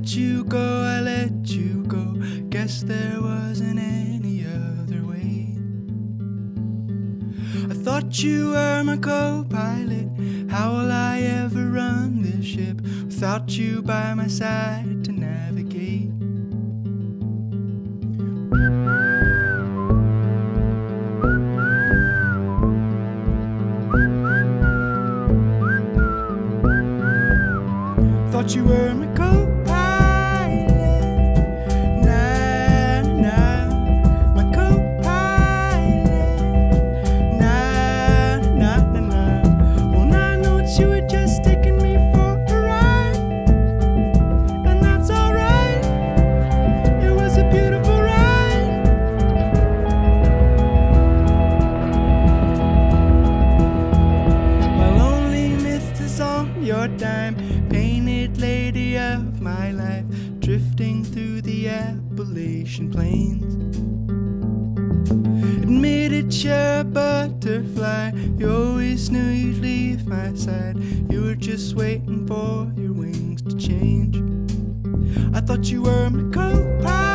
[0.00, 2.14] let you go, I let you go.
[2.48, 5.54] Guess there wasn't any other way.
[7.70, 10.08] I thought you were my co pilot.
[10.50, 16.08] How will I ever run this ship without you by my side to navigate?
[28.32, 29.49] Thought you were my co-pilot.
[62.70, 63.54] Appalachian plains.
[65.62, 70.76] Admitted you're a butterfly, you always knew you'd leave my side.
[71.10, 74.16] You were just waiting for your wings to change.
[75.34, 77.09] I thought you were my co-pilot.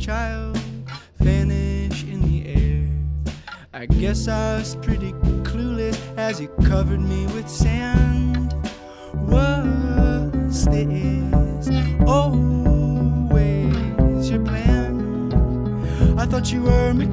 [0.00, 0.58] Child
[1.18, 2.88] vanish in the air.
[3.72, 5.12] I guess I was pretty
[5.42, 8.54] clueless as you covered me with sand.
[9.26, 11.68] Was this
[12.06, 12.70] always
[14.30, 16.18] your plan?
[16.18, 17.06] I thought you were my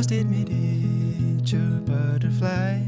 [0.00, 2.80] just admit it, you're a butterfly.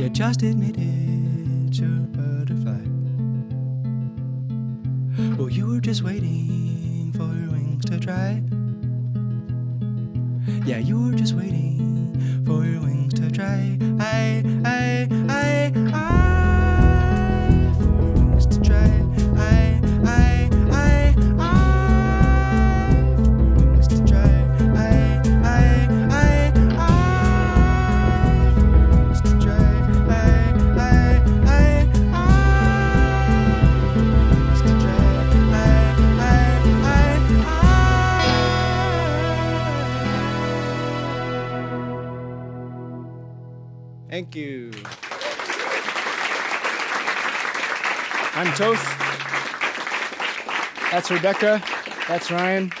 [0.00, 2.80] Yeah, just admit it, you're a butterfly.
[5.36, 8.42] Well, you were just waiting for your wings to dry.
[10.64, 13.76] Yeah, you were just waiting for your wings to dry.
[14.00, 16.47] I, I, I, I,
[44.08, 44.70] Thank you.
[48.34, 48.82] I'm Toth.
[50.90, 51.62] That's Rebecca.
[52.08, 52.72] That's Ryan.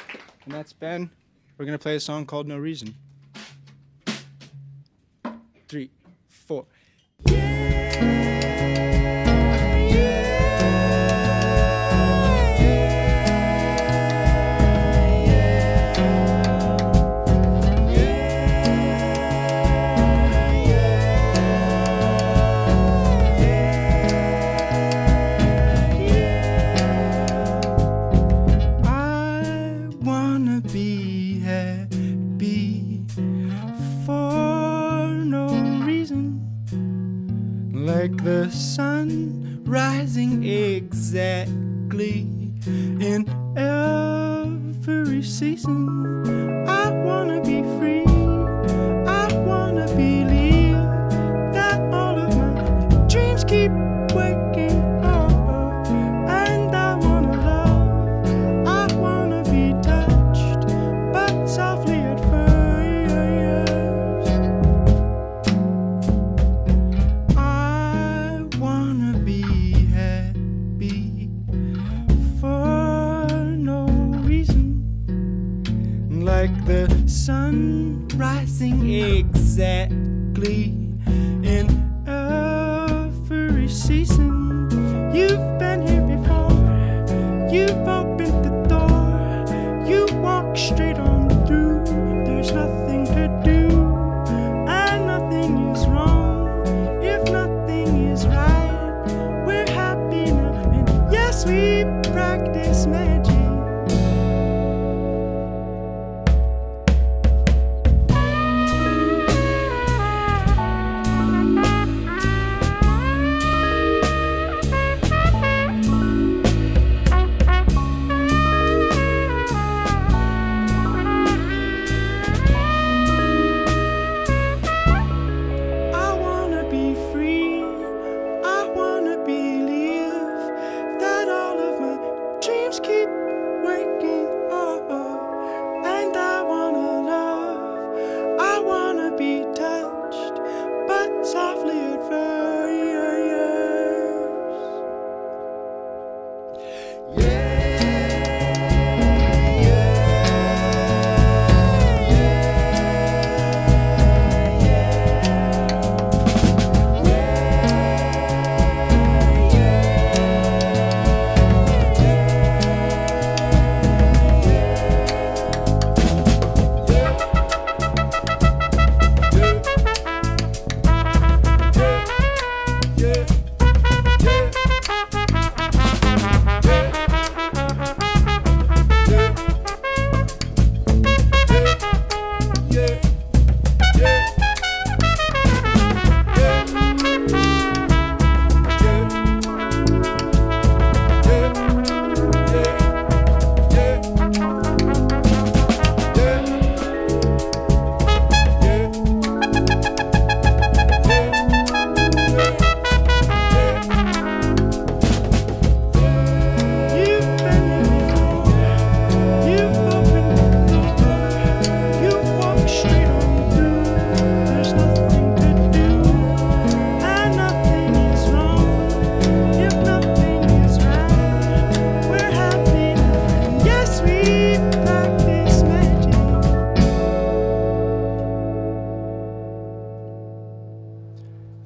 [0.46, 1.10] And that's Ben.
[1.58, 2.94] We're going to play a song called No Reason.
[5.68, 5.90] Three,
[6.28, 6.64] four.
[7.26, 7.57] I
[78.14, 80.74] rising exactly
[81.42, 81.66] in
[82.06, 84.68] every season.
[85.14, 86.52] You've been here before,
[87.52, 91.17] you've opened the door, you walk straight on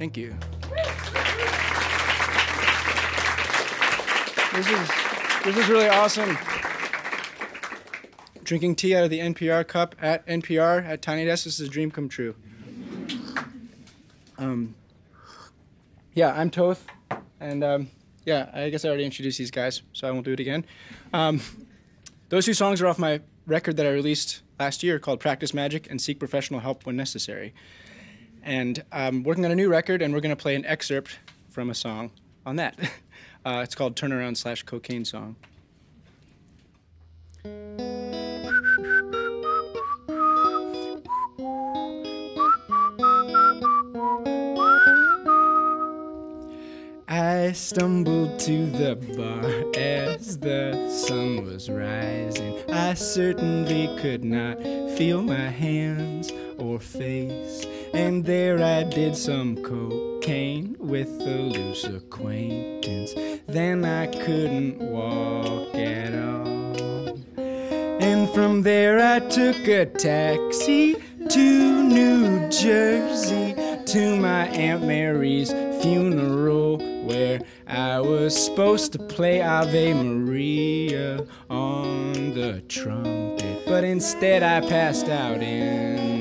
[0.03, 0.35] Thank you.
[4.53, 4.91] This is
[5.45, 6.37] this is really awesome.
[8.43, 11.45] Drinking tea out of the NPR cup at NPR at Tiny Desk.
[11.45, 12.35] This is a dream come true.
[14.39, 14.75] Um,
[16.15, 16.85] yeah, I'm Toth,
[17.39, 17.89] and um,
[18.25, 20.65] yeah, I guess I already introduced these guys, so I won't do it again.
[21.13, 21.41] Um,
[22.29, 25.89] those two songs are off my record that I released last year called "Practice Magic"
[25.89, 27.55] and "Seek Professional Help When Necessary."
[28.43, 31.19] And I'm working on a new record, and we're going to play an excerpt
[31.51, 32.11] from a song
[32.45, 32.79] on that.
[33.45, 35.35] Uh, it's called Turnaround slash Cocaine Song.
[47.09, 49.45] I stumbled to the bar
[49.77, 52.63] as the sun was rising.
[52.71, 54.63] I certainly could not
[54.97, 57.67] feel my hands or face.
[57.95, 63.13] And there I did some cocaine with a loose acquaintance.
[63.47, 67.19] Then I couldn't walk at all.
[67.37, 70.97] And from there I took a taxi
[71.29, 73.55] to New Jersey
[73.87, 82.63] to my Aunt Mary's funeral where I was supposed to play Ave Maria on the
[82.69, 83.65] trumpet.
[83.67, 86.12] But instead I passed out in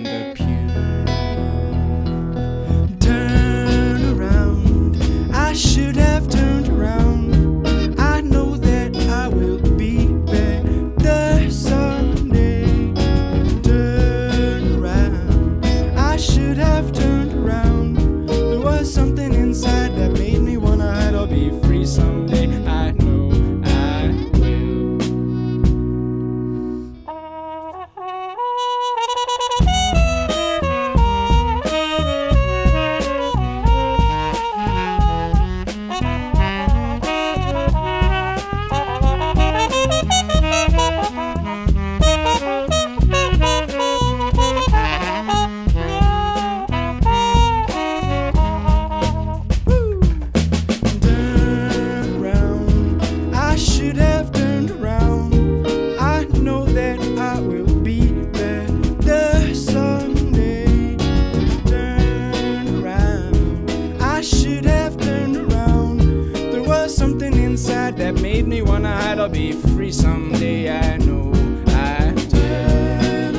[69.31, 71.31] be free someday, I know.
[71.67, 73.35] I turn.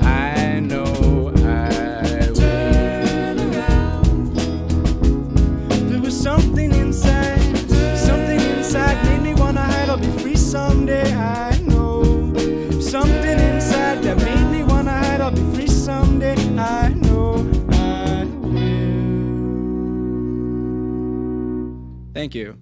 [0.00, 2.70] I know I will.
[5.88, 7.40] There was something inside,
[7.96, 9.90] something inside made me wanna hide.
[9.90, 12.32] I'll be free someday, I know.
[12.80, 15.20] Something inside that made me wanna hide.
[15.20, 17.46] I'll be free someday, I know.
[17.70, 18.60] I will.
[22.14, 22.56] Thank you.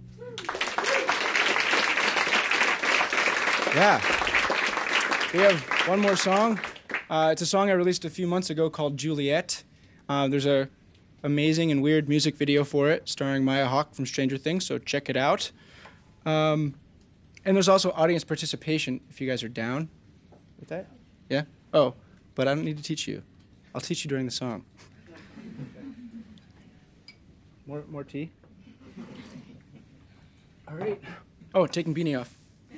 [3.79, 4.01] Yeah.
[5.33, 6.59] We have one more song.
[7.09, 9.63] Uh, it's a song I released a few months ago called Juliet.
[10.09, 10.69] Uh, there's a
[11.23, 15.09] amazing and weird music video for it starring Maya Hawke from Stranger Things, so check
[15.09, 15.53] it out.
[16.27, 16.75] Um,
[17.45, 19.91] and there's also audience participation if you guys are down
[20.59, 20.89] with that.
[21.29, 21.45] Yeah?
[21.73, 21.95] Oh,
[22.35, 23.23] but I don't need to teach you.
[23.77, 24.65] I'll teach you during the song.
[27.65, 28.33] More, more tea?
[30.67, 31.01] All right.
[31.55, 32.38] Oh, taking beanie off.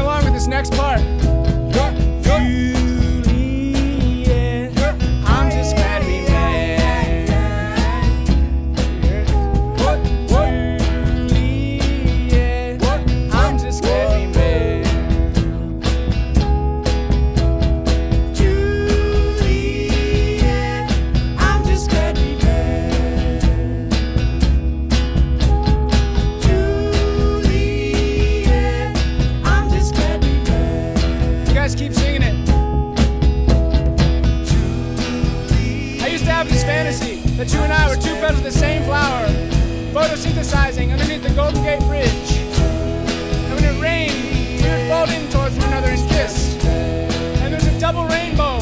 [0.00, 1.00] along with this next part.
[1.00, 2.09] What?
[40.42, 42.32] synthesizing underneath the Golden Gate Bridge.
[42.32, 46.56] And when it rained, we would fold in towards one another and kiss.
[47.42, 48.58] And there's a double rainbow.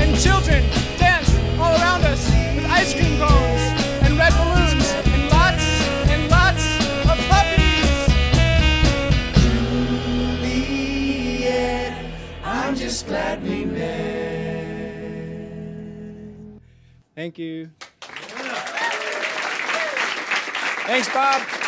[0.00, 0.64] And children
[0.96, 3.62] danced all around us with ice cream cones
[4.02, 5.66] and red balloons and lots
[6.08, 6.64] and lots
[7.04, 7.90] of puppies.
[10.40, 11.92] Juliet,
[12.42, 13.92] I'm just glad we met.
[17.14, 17.70] Thank you.
[20.86, 21.63] Thanks, Bob.